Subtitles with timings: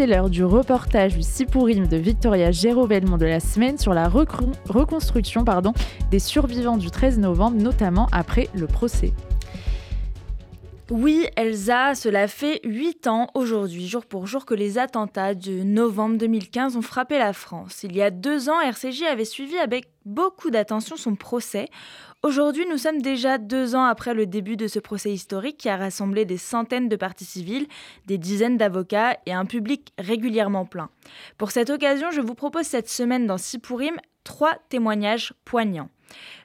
[0.00, 2.86] c'est l'heure du reportage du Sipourim de Victoria Géraud
[3.18, 5.42] de la semaine sur la reconstruction
[6.10, 9.12] des survivants du 13 novembre, notamment après le procès.
[10.90, 16.18] Oui, Elsa, cela fait 8 ans aujourd'hui, jour pour jour, que les attentats de novembre
[16.18, 17.84] 2015 ont frappé la France.
[17.84, 21.68] Il y a deux ans, RCJ avait suivi avec beaucoup d'attention son procès.
[22.24, 25.76] Aujourd'hui, nous sommes déjà deux ans après le début de ce procès historique qui a
[25.76, 27.68] rassemblé des centaines de parties civiles,
[28.06, 30.90] des dizaines d'avocats et un public régulièrement plein.
[31.38, 33.94] Pour cette occasion, je vous propose cette semaine dans Sipourim
[34.24, 35.88] trois témoignages poignants.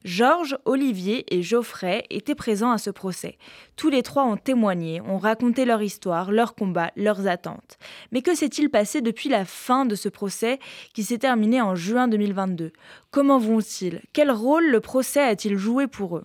[0.03, 3.37] Georges, Olivier et Geoffrey étaient présents à ce procès.
[3.75, 7.77] Tous les trois ont témoigné, ont raconté leur histoire, leurs combats, leurs attentes.
[8.11, 10.59] Mais que s'est-il passé depuis la fin de ce procès
[10.93, 12.71] qui s'est terminé en juin 2022
[13.11, 14.01] Comment vont-ils?
[14.13, 16.23] Quel rôle le procès a-t-il joué pour eux?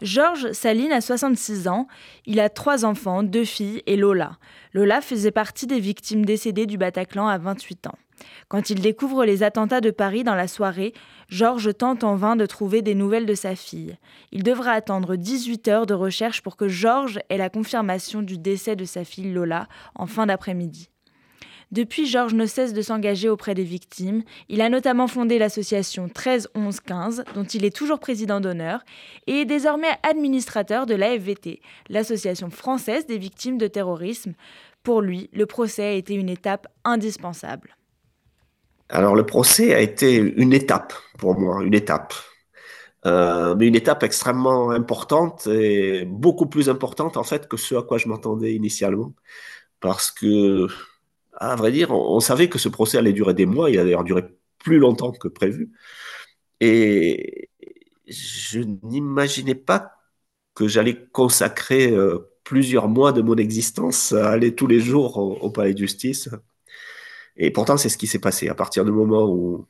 [0.00, 1.88] Georges Saline a 66 ans,
[2.24, 4.38] il a trois enfants, deux filles et Lola.
[4.72, 7.98] Lola faisait partie des victimes décédées du Bataclan à 28 ans.
[8.48, 10.92] Quand il découvre les attentats de Paris dans la soirée,
[11.28, 13.96] Georges tente en vain de trouver des nouvelles de sa fille.
[14.32, 18.76] Il devra attendre 18 heures de recherche pour que Georges ait la confirmation du décès
[18.76, 20.90] de sa fille Lola en fin d'après-midi.
[21.70, 24.22] Depuis, Georges ne cesse de s'engager auprès des victimes.
[24.48, 28.80] Il a notamment fondé l'association 13 11 15, dont il est toujours président d'honneur,
[29.26, 34.32] et est désormais administrateur de l'AFVT, l'Association française des victimes de terrorisme.
[34.82, 37.76] Pour lui, le procès a été une étape indispensable.
[38.88, 42.14] Alors le procès a été une étape pour moi, une étape.
[43.06, 47.82] Euh, mais une étape extrêmement importante et beaucoup plus importante en fait que ce à
[47.82, 49.12] quoi je m'attendais initialement.
[49.80, 50.66] Parce que,
[51.38, 54.04] à vrai dire, on, savait que ce procès allait durer des mois, il a d'ailleurs
[54.04, 54.24] duré
[54.58, 55.72] plus longtemps que prévu.
[56.60, 57.50] Et
[58.06, 59.92] je n'imaginais pas
[60.54, 65.50] que j'allais consacrer euh, plusieurs mois de mon existence à aller tous les jours au
[65.50, 66.28] palais de justice
[67.38, 68.48] et pourtant, c'est ce qui s'est passé.
[68.48, 69.66] À partir du moment où.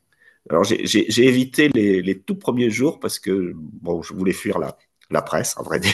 [0.51, 3.55] Alors, j'ai évité les, tout premiers jours parce que,
[4.03, 4.79] je voulais fuir la,
[5.11, 5.93] la presse, à vrai dire.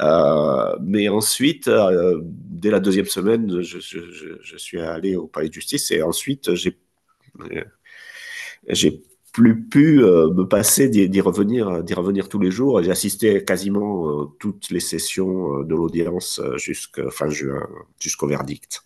[0.00, 5.90] Euh, mais ensuite, euh, dès la deuxième semaine, je, suis allé au palais de justice
[5.90, 6.76] et ensuite, j'ai
[9.32, 12.82] plus pu euh, me passer d'y revenir, d'y revenir tous les jours.
[12.82, 17.66] J'ai assisté quasiment toutes les sessions de l'audience jusqu'à fin juin,
[18.00, 18.82] jusqu'au verdict.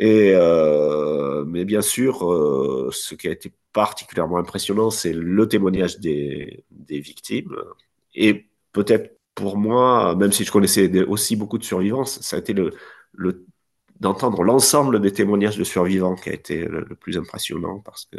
[0.00, 0.34] Et,
[1.46, 2.18] mais bien sûr,
[2.92, 7.56] ce qui a été particulièrement impressionnant, c'est le témoignage des, des victimes.
[8.14, 12.54] Et peut-être pour moi, même si je connaissais aussi beaucoup de survivants, ça a été
[14.00, 18.18] d'entendre l'ensemble des témoignages de survivants qui a été le, plus impressionnant parce que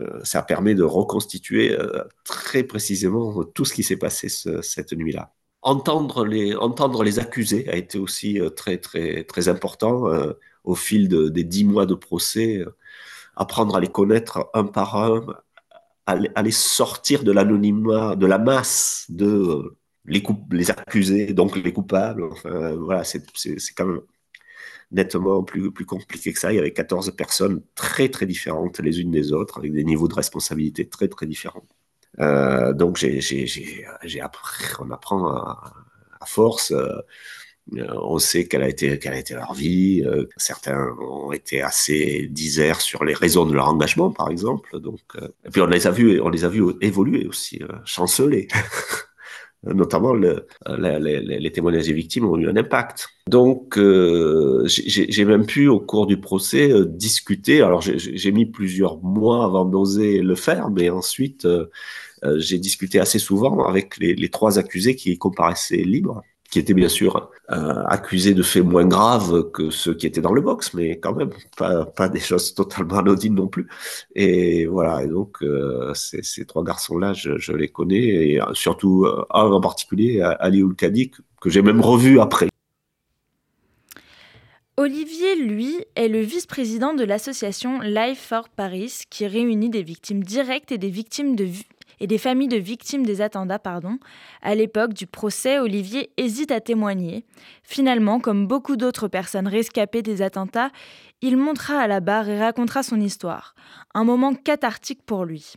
[0.00, 4.92] euh, ça permet de reconstituer euh, très précisément tout ce qui s'est passé ce, cette
[4.92, 10.04] nuit-là entendre les, entendre les accusés a été aussi euh, très, très, très important
[10.64, 12.64] au fil des dix mois de procès.
[13.36, 15.26] Apprendre à les connaître un par un,
[16.06, 19.76] à, les sortir de l'anonymat, de la masse de
[20.06, 22.24] les, les accusés, donc les coupables.
[22.24, 23.22] Enfin, voilà, c'est
[23.76, 24.00] quand même
[24.92, 26.52] nettement plus, plus compliqué que ça.
[26.52, 30.08] Il y avait 14 personnes très, très différentes les unes des autres, avec des niveaux
[30.08, 31.66] de responsabilité très, très différents.
[32.20, 35.72] Euh, donc j'ai, appris, on apprend à,
[36.20, 36.72] à force.
[37.74, 40.02] Euh, on sait quelle a été, quelle a été leur vie.
[40.06, 44.78] Euh, certains ont été assez diserts sur les raisons de leur engagement, par exemple.
[44.80, 48.48] Donc, euh, et puis on les a vus, on les a vus évoluer aussi, chanceler.
[49.64, 50.46] Notamment le,
[50.78, 53.08] les, témoignages des victimes ont eu un impact.
[53.28, 57.62] Donc, euh, j'ai même pu, au cours du procès, discuter.
[57.62, 61.46] Alors, j'ai mis plusieurs mois avant d'oser le faire, mais ensuite,
[62.24, 66.74] euh, j'ai discuté assez souvent avec les, les, trois accusés qui comparaissaient libres, qui étaient
[66.74, 70.74] bien sûr euh, accusés de faits moins graves que ceux qui étaient dans le box,
[70.74, 73.68] mais quand même pas, des choses totalement anodines non plus.
[74.14, 79.24] Et voilà, et donc euh, ces, trois garçons-là, je, je, les connais, et surtout euh,
[79.30, 82.48] un en particulier, Ali Oulkadi, que j'ai même revu après.
[84.78, 90.70] Olivier, lui, est le vice-président de l'association Life for Paris, qui réunit des victimes directes
[90.70, 91.48] et des victimes de,
[92.00, 93.58] et des familles de victimes des attentats.
[93.58, 93.98] Pardon.
[94.42, 97.24] À l'époque du procès, Olivier hésite à témoigner.
[97.62, 100.70] Finalement, comme beaucoup d'autres personnes rescapées des attentats,
[101.22, 103.54] il montera à la barre et racontera son histoire.
[103.94, 105.54] Un moment cathartique pour lui.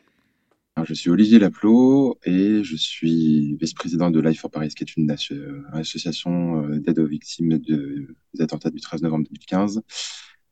[0.86, 5.12] Je suis Olivier Laplot et je suis vice-président de Life for Paris, qui est une
[5.74, 8.08] association euh, d'aide aux victimes des
[8.42, 9.82] attentats du 13 novembre 2015.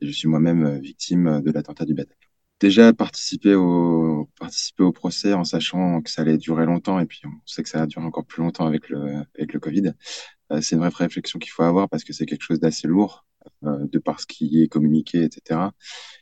[0.01, 2.26] Et je suis moi-même euh, victime de l'attentat du Bataclan
[2.59, 7.21] déjà participer au, participer au procès en sachant que ça allait durer longtemps et puis
[7.25, 9.93] on sait que ça va durer encore plus longtemps avec le, avec le Covid.
[10.51, 13.25] Euh, c'est une vraie réflexion qu'il faut avoir parce que c'est quelque chose d'assez lourd.
[13.63, 15.71] de par ce qui est communiqué, etc.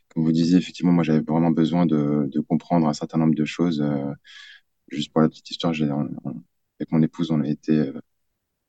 [0.09, 3.45] Comme vous disiez, effectivement, moi, j'avais vraiment besoin de, de, comprendre un certain nombre de
[3.45, 3.83] choses.
[4.89, 7.91] juste pour la petite histoire, j'ai, avec mon épouse, on a été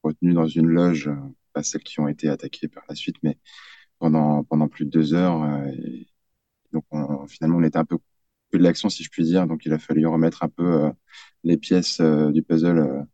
[0.02, 1.10] retenus dans une loge,
[1.52, 3.38] pas celles qui ont été attaquées par la suite, mais
[3.98, 5.44] pendant, pendant plus de deux heures.
[5.68, 6.08] Et
[6.76, 7.98] donc, finalement, on était un peu
[8.52, 9.46] de l'action, si je puis dire.
[9.46, 10.90] Donc, il a fallu remettre un peu
[11.44, 13.06] les pièces du puzzle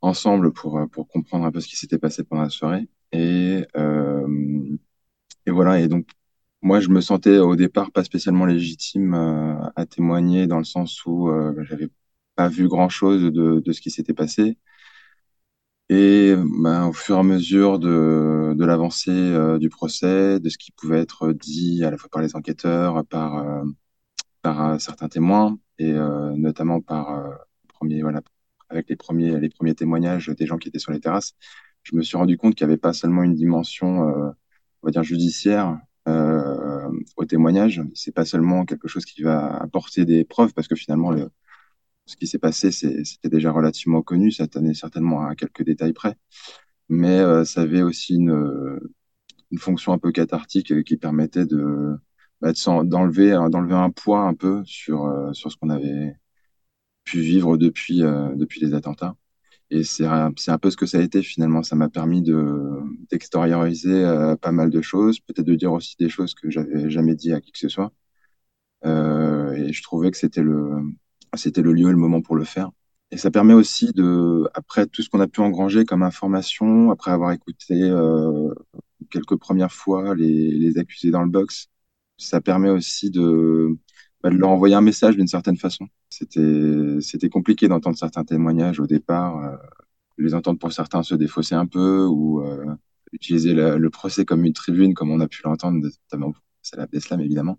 [0.00, 2.88] ensemble pour, euh, pour comprendre un peu ce qui s'était passé pendant la soirée.
[3.12, 4.76] Et, euh,
[5.46, 6.08] et voilà, et donc
[6.62, 11.04] moi, je me sentais au départ pas spécialement légitime euh, à témoigner dans le sens
[11.06, 11.88] où euh, j'avais
[12.36, 14.58] pas vu grand-chose de, de ce qui s'était passé.
[15.94, 20.72] Et ben, au fur et à mesure de, l'avancée euh, du procès, de ce qui
[20.72, 23.62] pouvait être dit à la fois par les enquêteurs, par,
[24.42, 27.42] par certains témoins, et notamment par
[28.68, 31.34] avec les premiers, les premiers témoignages des gens qui étaient sur les terrasses,
[31.82, 34.30] je me suis rendu compte qu'il n'y avait pas seulement une dimension, euh,
[34.82, 35.78] on va dire, judiciaire
[36.08, 37.82] euh, au témoignage.
[37.94, 41.30] C'est pas seulement quelque chose qui va apporter des preuves, parce que finalement, le,
[42.06, 44.30] ce qui s'est passé, c'était déjà relativement connu.
[44.32, 46.16] Ça tenait certainement à quelques détails près.
[46.88, 48.80] Mais euh, ça avait aussi une,
[49.58, 51.44] fonction un peu cathartique qui permettait
[52.40, 52.52] bah,
[52.84, 56.16] d'enlever un poids un peu sur sur ce qu'on avait
[57.04, 59.16] pu vivre depuis, euh, les attentats.
[59.70, 61.62] Et c'est un, peu ce que ça a été finalement.
[61.62, 66.34] Ça m'a permis de euh, pas mal de choses, peut-être de dire aussi des choses
[66.34, 67.92] que j'avais jamais dit à qui que ce soit.
[68.84, 70.82] Euh, et je trouvais que c'était le
[71.36, 72.70] c'était le lieu et le moment pour le faire.
[73.10, 77.10] Et ça permet aussi de, après tout ce qu'on a pu engranger comme information, après
[77.10, 78.54] avoir écouté euh,
[79.10, 81.68] quelques premières fois les, les accusés dans le box,
[82.16, 83.76] ça permet aussi de
[84.22, 85.88] bah, de leur envoyer un message d'une certaine façon.
[86.08, 89.56] C'était, c'était compliqué d'entendre certains témoignages au départ, euh,
[90.18, 92.64] les entendre pour certains se défausser un peu ou euh,
[93.12, 97.20] utiliser le procès comme une tribune, comme on a pu l'entendre, notamment c'est la Beslam
[97.20, 97.58] évidemment.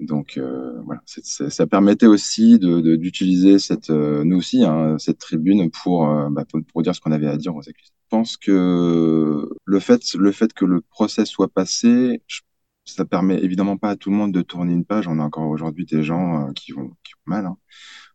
[0.00, 5.70] Donc euh, voilà, ça permettait aussi de, d'utiliser cette, euh, nous aussi, hein, cette tribune
[5.70, 7.92] pour, euh, bah, pour, pour dire ce qu'on avait à dire aux accusés.
[8.04, 12.40] Je pense que le fait, le fait que le procès soit passé, je
[12.88, 15.08] ça permet évidemment pas à tout le monde de tourner une page.
[15.08, 17.46] On a encore aujourd'hui des gens qui, vont, qui vont mal.
[17.46, 17.58] Hein.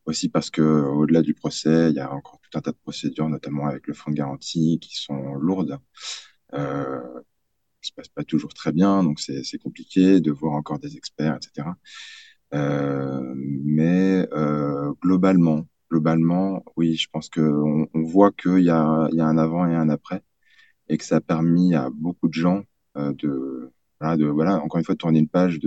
[0.05, 3.29] Aussi parce que au-delà du procès, il y a encore tout un tas de procédures,
[3.29, 5.79] notamment avec le fonds de garantie, qui sont lourdes.
[6.53, 6.99] Euh,
[7.83, 11.35] ça se passe pas toujours très bien, donc c'est compliqué de voir encore des experts,
[11.35, 11.67] etc.
[12.53, 19.37] Euh, mais euh, globalement, globalement, oui, je pense qu'on on voit qu'il y a, un
[19.37, 20.23] avant et un après,
[20.89, 22.63] et que ça a permis à beaucoup de gens
[22.97, 25.59] euh, de voilà encore une fois de tourner une page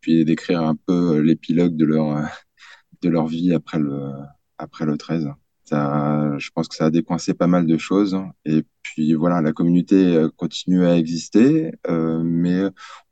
[0.00, 2.28] puis d'écrire un peu l'épilogue de leur
[3.02, 4.12] de leur vie après le
[4.58, 5.28] après le 13
[5.72, 10.16] je pense que ça a décoincé pas mal de choses et puis voilà la communauté
[10.16, 12.62] euh, continue à exister mais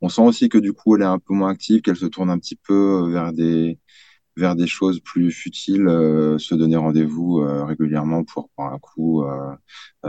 [0.01, 2.29] on sent aussi que du coup elle est un peu moins active qu'elle se tourne
[2.29, 3.79] un petit peu vers des
[4.37, 5.87] vers des choses plus futiles,
[6.39, 9.25] se donner rendez-vous régulièrement pour prendre un coup,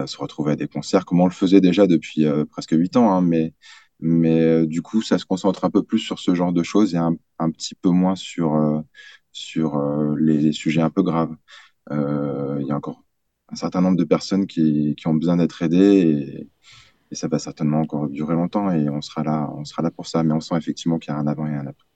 [0.07, 3.21] se retrouver à des concerts, comme on le faisait déjà depuis presque huit ans, hein,
[3.21, 3.53] mais
[4.03, 6.95] mais euh, du coup, ça se concentre un peu plus sur ce genre de choses
[6.95, 8.81] et un, un petit peu moins sur, euh,
[9.31, 11.37] sur euh, les, sujets un peu graves.
[11.91, 13.03] Il y a encore
[13.51, 16.49] un certain nombre de personnes qui, qui ont besoin d'être aidées et,
[17.11, 20.07] et, ça va certainement encore durer longtemps et on sera là, on sera là pour
[20.07, 20.23] ça.
[20.23, 21.87] Mais on sent effectivement qu'il y a un avant et un après.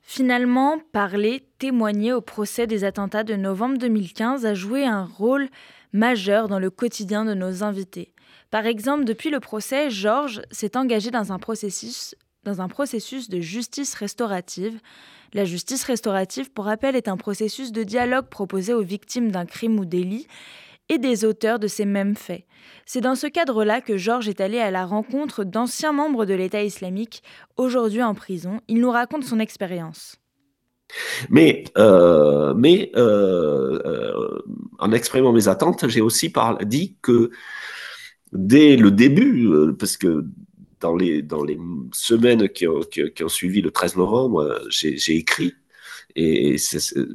[0.00, 5.48] Finalement, parler, témoigner au procès des attentats de novembre 2015 a joué un rôle
[5.92, 8.12] majeur dans le quotidien de nos invités.
[8.50, 13.40] Par exemple, depuis le procès, Georges s'est engagé dans un processus dans un processus de
[13.40, 14.80] justice restaurative.
[15.32, 19.78] La justice restaurative, pour rappel, est un processus de dialogue proposé aux victimes d'un crime
[19.78, 20.26] ou délit
[20.88, 22.44] et des auteurs de ces mêmes faits.
[22.84, 26.64] C'est dans ce cadre-là que Georges est allé à la rencontre d'anciens membres de l'État
[26.64, 27.22] islamique,
[27.56, 28.60] aujourd'hui en prison.
[28.66, 30.16] Il nous raconte son expérience.
[31.28, 34.42] Mais, euh, mais euh, euh,
[34.80, 36.32] en exprimant mes attentes, j'ai aussi
[36.62, 37.30] dit que
[38.32, 40.24] dès le début, parce que
[40.80, 41.58] dans les, dans les
[41.92, 45.54] semaines qui ont, qui, ont suivi le 13 novembre, euh, j'ai écrit.
[46.16, 46.56] Et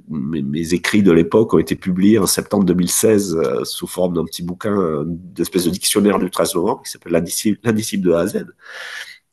[0.08, 4.42] mes, écrits de l'époque ont été publiés en septembre 2016 euh, sous forme d'un petit
[4.44, 8.46] bouquin, d'espèce de dictionnaire du 13 novembre qui s'appelle L'indisciple de A à Z.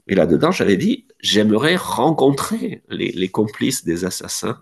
[0.09, 4.59] Et là-dedans, j'avais dit, j'aimerais rencontrer les, les, complices des assassins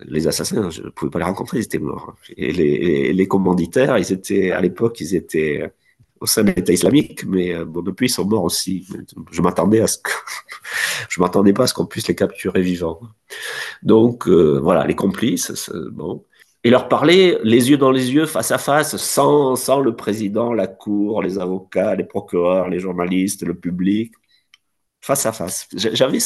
[0.00, 2.16] les assassins, je ne pouvais pas les rencontrer, ils étaient morts.
[2.36, 5.72] Et les, les commanditaires, ils étaient, à l'époque, ils étaient
[6.20, 8.86] au sein de l'État islamique, mais euh, bon, depuis, ils sont morts aussi.
[9.30, 10.10] Je m'attendais à ce que,
[11.08, 13.00] je m'attendais pas à ce qu'on puisse les capturer vivants.
[13.82, 16.24] Donc, euh, voilà, les complices, bon.
[16.64, 20.52] et leur parler les yeux dans les yeux, face à face, sans, sans le président,
[20.52, 24.12] la cour, les avocats, les procureurs, les journalistes, le public,
[25.00, 25.68] face à face.
[25.74, 26.18] J'avais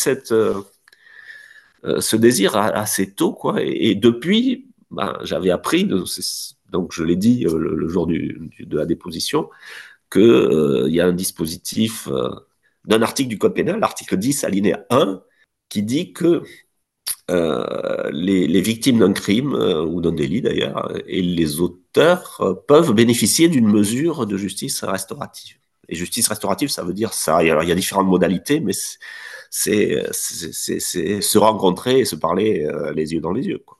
[1.84, 3.56] euh, ce désir assez tôt, quoi.
[3.62, 5.88] Et, depuis, ben, j'avais appris,
[6.70, 9.50] donc je l'ai dit euh, le, jour de la déposition,
[10.10, 12.08] qu'il y a un dispositif
[12.84, 15.22] d'un article du Code pénal, l'article 10, alinéa 1,
[15.68, 16.42] qui dit que
[17.30, 22.92] euh, les, victimes d'un crime euh, ou d'un délit d'ailleurs et les auteurs euh, peuvent
[22.92, 25.56] bénéficier d'une mesure de justice restaurative.
[25.88, 27.36] Et justice restaurative, ça veut dire ça.
[27.38, 28.72] Alors, il y a différentes modalités, mais
[29.50, 33.62] c'est se rencontrer et se parler les yeux dans les yeux.
[33.66, 33.79] Quoi.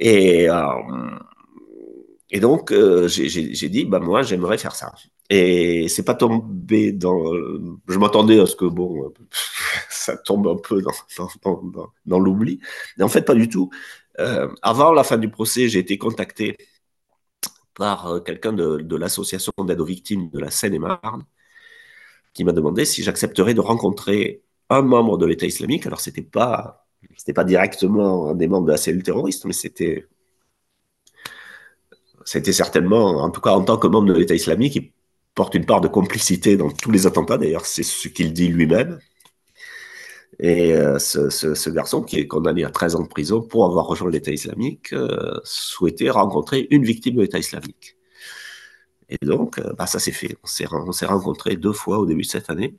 [0.00, 0.48] Et,
[2.30, 2.72] et donc,
[3.08, 4.92] j'ai dit, bah, moi, j'aimerais faire ça.
[5.30, 7.32] Et c'est pas tombé dans.
[7.88, 9.12] Je m'attendais à ce que, bon,
[9.90, 10.82] ça tombe un peu
[12.06, 12.60] dans, l'oubli.
[12.98, 13.70] Mais en fait, pas du tout.
[14.18, 16.56] Euh, avant la fin du procès, j'ai été contacté
[17.74, 21.24] par euh, quelqu'un de, de l'association d'aide aux victimes de la Seine-et-Marne
[22.32, 25.86] qui m'a demandé si j'accepterais de rencontrer un membre de l'État islamique.
[25.86, 26.79] Alors, c'était pas,
[27.16, 30.06] c'était pas directement un des membres de la cellule terroriste, mais c'était,
[32.24, 34.94] c'était certainement, en tout cas en tant que membre de l'État islamique,
[35.34, 38.98] porte une part de complicité dans tous les attentats, d'ailleurs, c'est ce qu'il dit lui-même.
[40.38, 44.10] Et euh, ce, garçon, qui est condamné à 13 ans de prison pour avoir rejoint
[44.10, 47.96] l'État islamique, euh, souhaitait rencontrer une victime de l'État islamique.
[49.10, 50.36] Et donc, euh, bah, ça s'est fait.
[50.42, 52.76] On s'est rencontrés deux fois au début de cette année.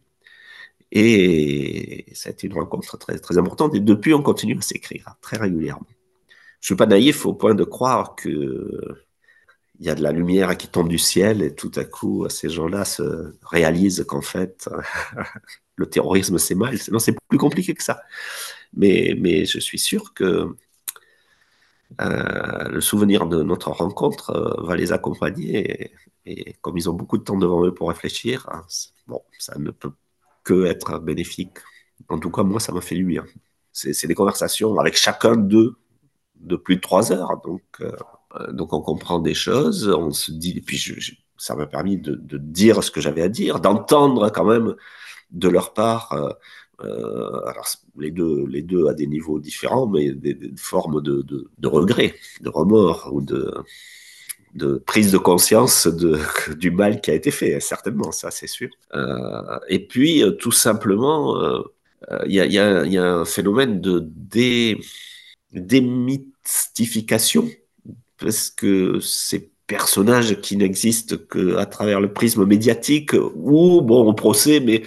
[0.92, 3.76] Et ça a été une rencontre très, très importante.
[3.76, 5.88] Et depuis, on continue à s'écrire très régulièrement.
[5.90, 8.98] Je ne suis pas naïf au point de croire que
[9.80, 12.50] il y a de la lumière qui tombe du ciel et tout à coup, ces
[12.50, 14.70] gens-là se réalisent qu'en fait,
[15.76, 16.78] le terrorisme, c'est mal.
[16.92, 18.04] Non, c'est plus compliqué que ça.
[18.74, 20.56] Mais, mais je suis sûr que
[22.00, 25.92] euh, le souvenir de notre rencontre euh, va les accompagner.
[26.26, 28.64] Et, comme ils ont beaucoup de temps devant eux pour réfléchir, hein,
[29.08, 29.92] bon, ça ne peut
[30.44, 31.58] que être bénéfique.
[32.10, 33.20] En tout cas, moi, ça m'a fait du.
[33.72, 35.76] C'est des conversations avec chacun d'eux
[36.36, 37.42] de plus de trois heures.
[37.44, 37.92] Donc, euh,
[38.40, 40.80] euh, donc on comprend des choses, on se dit, et puis
[41.38, 44.76] ça m'a permis de, dire ce que j'avais à dire, d'entendre quand même
[45.32, 46.14] de leur part,
[46.84, 47.68] euh, alors
[47.98, 52.50] les deux, les deux à des niveaux différents, mais des, formes de, de, regret, de
[52.50, 53.54] remords ou de,
[54.54, 56.20] de prise de conscience de,
[56.56, 58.70] du mal qui a été fait, certainement, ça c'est sûr.
[59.70, 61.38] et puis tout simplement,
[62.26, 64.80] il y, a, y, y, a, un phénomène de dé,
[65.54, 67.48] démystification
[68.18, 74.60] parce que ces personnages qui n'existent qu'à travers le prisme médiatique ou bon au procès
[74.60, 74.84] mais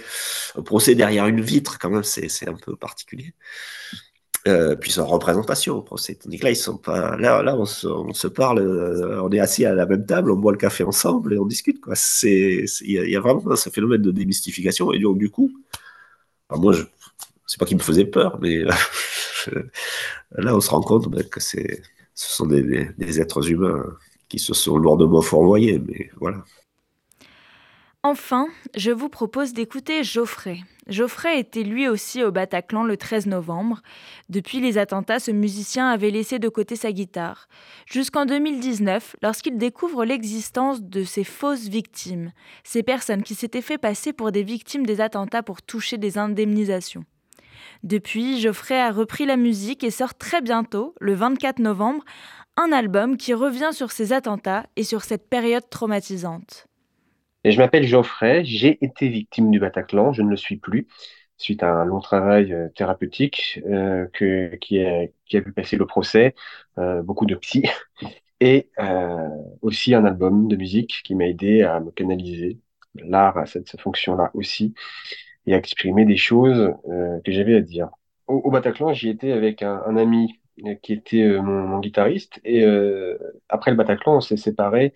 [0.55, 3.33] au procès derrière une vitre quand même c'est un peu particulier
[4.47, 7.65] euh, puis sans représentation au procès tandis que là ils sont pas là là on
[7.65, 11.33] se, parle euh, on est assis à la même table on boit le café ensemble
[11.33, 15.29] et on discute quoi il y, a vraiment ce phénomène de démystification et donc du
[15.29, 15.51] coup
[16.51, 16.83] moi je
[17.47, 18.63] c'est pas qui me faisait peur mais
[20.31, 21.59] là on se rend compte ben, que ce
[22.15, 23.83] sont des, êtres humains
[24.27, 26.43] qui se sont lourdement fourvoyés, mais voilà.
[28.07, 30.59] Enfin, je vous propose d'écouter Geoffrey.
[30.85, 33.81] Geoffrey était lui aussi au Bataclan le 13 novembre.
[34.29, 37.47] Depuis les attentats, ce musicien avait laissé de côté sa guitare.
[37.87, 42.31] Jusqu'en 2019, lorsqu'il découvre l'existence de ces fausses victimes,
[42.63, 47.05] ces personnes qui s'étaient fait passer pour des victimes des attentats pour toucher des indemnisations.
[47.81, 52.05] Depuis, Geoffrey a repris la musique et sort très bientôt, le 24 novembre,
[52.55, 56.67] un album qui revient sur ces attentats et sur cette période traumatisante.
[57.51, 60.87] Je m'appelle Geoffrey, j'ai été victime du Bataclan, je ne le suis plus,
[61.37, 64.07] suite à un long travail euh, thérapeutique euh,
[64.59, 66.35] qui, a, qui, vu passer le procès,
[66.77, 67.63] euh, beaucoup de psy,
[68.41, 68.69] et
[69.61, 72.59] aussi un album de musique qui m'a aidé à me canaliser.
[72.95, 74.73] L'art a cette fonction-là aussi
[75.45, 76.73] et à exprimer des choses
[77.23, 77.89] que j'avais à dire.
[78.27, 80.39] Au, Bataclan, j'y étais avec un, ami
[80.83, 82.65] qui était mon, guitariste et
[83.47, 84.93] après le Bataclan, on s'est séparés.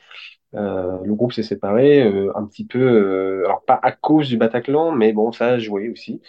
[0.56, 2.02] Euh, le groupe s'est séparé
[2.36, 6.22] un petit peu, alors pas à cause du Bataclan, mais bon, ça a joué aussi.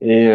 [0.00, 0.26] Et,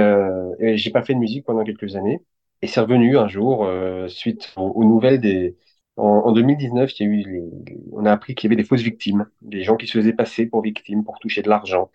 [0.59, 2.23] et j'ai pas fait de musique pendant quelques années.
[2.61, 3.69] Et c'est revenu un jour
[4.07, 5.57] suite aux, nouvelles des,
[5.97, 7.41] en, 2019, il y a eu
[7.91, 10.45] on a appris qu'il y avait des fausses victimes, des gens qui se faisaient passer
[10.45, 11.89] pour victimes pour toucher de l'argent.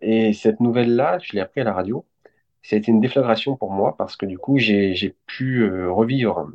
[0.00, 2.06] Et cette nouvelle-là, je l'ai appris à la radio.
[2.62, 6.48] Ça a été une déflagration pour moi parce que du coup, j'ai pu euh, revivre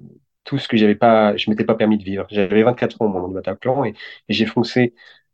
[0.54, 2.26] tout ce que j'avais pas, je m'étais pas permis de vivre.
[2.30, 3.90] J'avais 24 ans au moment du Bataclan et,
[4.30, 4.94] et j'ai foncé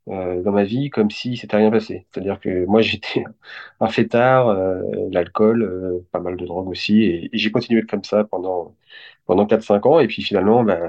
[0.09, 2.07] euh, dans ma vie comme si c'était rien passé.
[2.11, 3.23] C'est-à-dire que moi, j'étais
[3.79, 8.03] un fêtard, euh, l'alcool, euh, pas mal de drogue aussi, et, et j'ai continué comme
[8.03, 8.75] ça pendant
[9.25, 9.99] pendant 4-5 ans.
[9.99, 10.79] Et puis finalement, bah,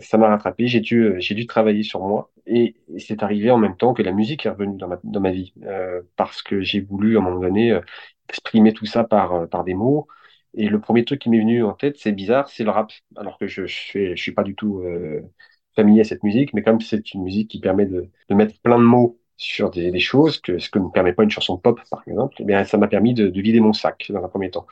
[0.00, 0.66] ça m'a rattrapé.
[0.68, 2.30] J'ai dû, j'ai dû travailler sur moi.
[2.46, 5.30] Et, c'est arrivé en même temps que la musique est revenue dans ma, dans ma
[5.30, 5.52] vie.
[5.64, 7.80] Euh, parce que j'ai voulu, à un moment donné, euh,
[8.28, 10.08] exprimer tout ça par, euh, par des mots.
[10.56, 12.90] Et le premier truc qui m'est venu en tête, c'est bizarre, c'est le rap.
[13.16, 15.20] Alors que je, je, suis, pas du tout euh,
[15.76, 18.84] familier à cette musique, mais comme c'est une musique qui permet de, mettre plein de
[18.84, 22.36] mots sur des, choses, que ce que ne permet pas une chanson pop, par exemple,
[22.40, 24.66] eh bien, ça m'a permis de, de, vider mon sac dans un premier temps.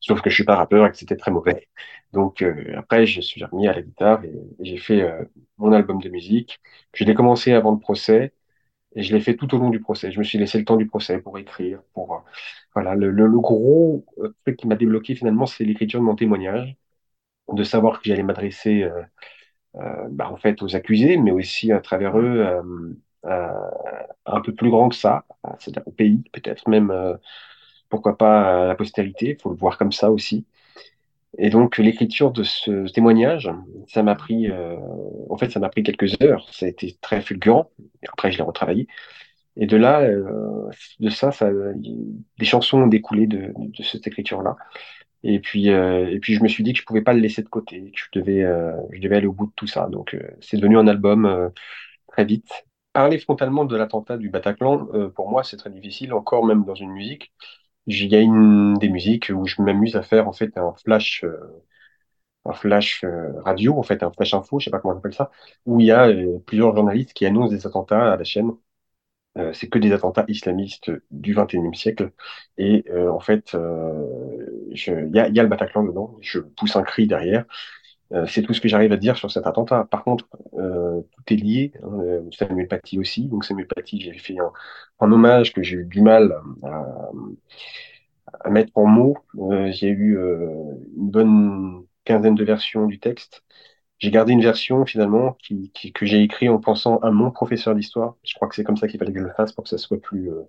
[0.00, 1.68] Sauf que je suis pas rappeur et que c'était très mauvais.
[2.12, 5.24] Donc euh, après, je suis remis à la guitare et, j'ai fait euh,
[5.58, 6.60] mon album de musique.
[6.94, 8.34] Je l'ai commencé avant le procès
[8.94, 10.12] et je l'ai fait tout au long du procès.
[10.12, 12.18] Je me suis laissé le temps du procès pour écrire, pour euh,
[12.74, 12.94] voilà.
[12.94, 16.76] Le, le, le gros euh, truc qui m'a débloqué finalement, c'est l'écriture de mon témoignage,
[17.52, 19.02] de savoir que j'allais m'adresser euh,
[20.10, 22.44] bah, en fait aux accusés, mais aussi à travers eux
[24.26, 25.24] un peu plus grand que ça,
[25.58, 26.92] c'est-à-dire au pays, peut-être même
[27.88, 30.46] pourquoi pas à la postérité, il faut le voir comme ça aussi.
[31.38, 33.50] Et donc l'écriture de ce témoignage,
[33.88, 34.76] ça m'a pris, euh,
[35.30, 36.48] en fait, ça m'a pris quelques heures.
[36.52, 37.70] Ça a été très fulgurant.
[38.12, 38.86] Après, je l'ai retravaillé.
[39.56, 40.68] Et de là, euh,
[41.00, 44.56] de ça, ça, des chansons ont découlé de, de cette écriture-là.
[45.22, 47.42] Et puis, euh, et puis, je me suis dit que je pouvais pas le laisser
[47.42, 49.88] de côté, que je devais, euh, je devais aller au bout de tout ça.
[49.88, 51.48] Donc, euh, c'est devenu un album euh,
[52.08, 52.66] très vite.
[52.92, 54.86] Parler frontalement de l'attentat du Bataclan,
[55.16, 57.32] pour moi, c'est très difficile, encore même dans une musique
[57.86, 61.24] il y a une des musiques où je m'amuse à faire en fait un flash,
[61.24, 61.64] euh,
[62.44, 65.14] un flash euh, radio, en fait un flash info, je sais pas comment on appelle
[65.14, 65.30] ça,
[65.66, 68.50] où il y a euh, plusieurs journalistes qui annoncent des attentats à la chaîne.
[69.52, 72.12] c'est que des attentats islamistes du 21e siècle.
[72.58, 76.16] Et en fait, il y a, y a le Bataclan dedans.
[76.20, 77.44] Je pousse un cri derrière.
[78.26, 79.86] C'est tout ce que j'arrive à dire sur cet attentat.
[79.90, 81.72] Par contre, tout est lié.
[81.82, 83.28] Hein, Samuel Paty aussi.
[83.28, 88.86] Donc Samuel Paty, j'ai fait un, hommage que j'ai eu du mal à, mettre en
[88.86, 89.16] mots.
[89.38, 90.48] Euh, j'ai eu euh,
[90.96, 93.42] une bonne quinzaine de versions du texte.
[93.98, 97.74] J'ai gardé une version finalement qui, qui que j'ai écrit en pensant à mon professeur
[97.74, 98.16] d'histoire.
[98.24, 99.78] Je crois que c'est comme ça qu'il fallait que je le fasse pour que ça
[99.78, 100.42] soit plus euh,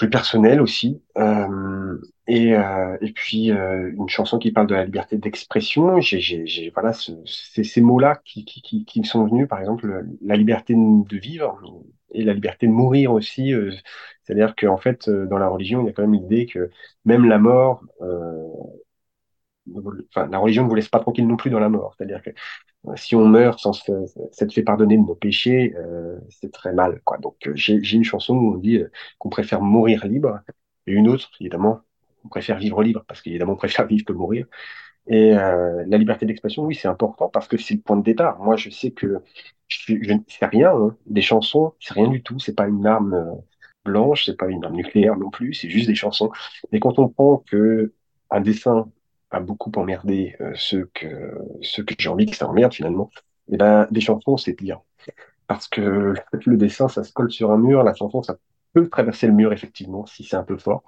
[0.00, 1.02] plus personnel aussi.
[1.18, 6.00] Euh, et, euh, et puis euh, une chanson qui parle de la liberté d'expression.
[6.00, 9.46] J'ai, voilà, ces mots-là qui, qui, qui, qui me sont venus.
[9.46, 11.60] Par exemple, la liberté de vivre
[12.12, 13.52] et la liberté de mourir aussi.
[14.22, 16.70] C'est-à-dire qu'en fait, dans la religion, il y a quand même l'idée que
[17.04, 17.84] même la mort,
[20.16, 21.94] la religion ne vous laisse pas tranquille non plus dans la mort.
[21.96, 26.52] C'est-à-dire que euh, si on meurt sans s'être fait pardonner de nos péchés, euh, c'est
[26.52, 27.00] très mal.
[27.04, 27.18] Quoi.
[27.18, 28.82] Donc j'ai une chanson où on dit
[29.18, 30.40] qu'on préfère mourir libre,
[30.86, 31.80] et une autre, évidemment,
[32.24, 34.46] on préfère vivre libre, parce qu'évidemment, on préfère vivre que mourir.
[35.06, 38.38] Et euh, la liberté d'expression, oui, c'est important parce que c'est le point de départ.
[38.40, 39.22] Moi, je sais que
[39.68, 40.70] je, je ne sais rien.
[40.72, 40.96] Hein.
[41.06, 42.38] Des chansons, c'est rien du tout.
[42.38, 43.34] C'est pas une arme euh,
[43.84, 45.54] blanche, c'est pas une arme nucléaire non plus.
[45.54, 46.30] C'est juste des chansons.
[46.72, 47.92] Mais quand on prend que
[48.30, 48.90] un dessin
[49.30, 51.06] a beaucoup emmerdé euh, ceux que
[51.62, 53.10] ceux que j'ai envie que ça emmerde finalement,
[53.48, 54.80] et eh ben des chansons, c'est pire.
[55.46, 56.14] Parce que
[56.46, 57.82] le dessin, ça se colle sur un mur.
[57.82, 58.36] La chanson, ça
[58.72, 60.82] peut traverser le mur effectivement si c'est un peu fort.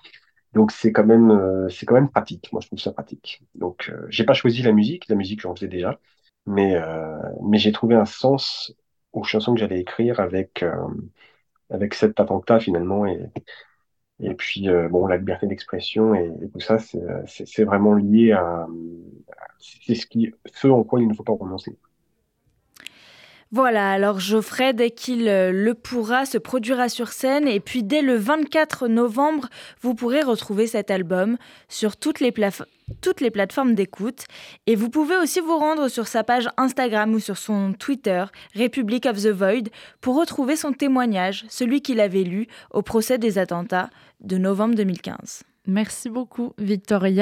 [0.55, 2.52] Donc c'est quand même euh, c'est quand même pratique.
[2.52, 3.42] Moi je trouve ça pratique.
[3.55, 5.98] Donc euh, j'ai pas choisi la musique, la musique j'en faisais déjà,
[6.46, 8.74] mais euh, mais j'ai trouvé un sens
[9.12, 10.76] aux chansons que j'allais écrire avec euh,
[11.70, 13.18] avec cet attentat finalement et
[14.20, 18.66] et puis bon la liberté d'expression et, tout ça c'est c'est vraiment lié à
[19.59, 21.77] c'est ce qui ce en quoi il ne faut pas renoncer.
[23.55, 28.01] Voilà, alors Geoffrey, dès qu'il euh, le pourra, se produira sur scène et puis dès
[28.01, 29.51] le 24 novembre,
[29.83, 31.37] vous pourrez retrouver cet album
[31.68, 32.33] sur toutes les,
[33.00, 34.24] toutes les plateformes d'écoute
[34.66, 38.24] et vous pouvez aussi vous rendre sur sa page Instagram ou sur son Twitter,
[38.55, 39.68] Republic of the Void,
[40.00, 45.42] pour retrouver son témoignage, celui qu'il avait lu au procès des attentats de novembre 2015.
[45.66, 47.11] Merci beaucoup, Victoria.